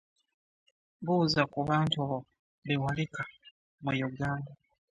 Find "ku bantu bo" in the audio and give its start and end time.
1.51-2.17